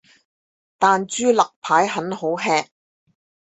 [0.79, 2.49] 但豬肋排很好吃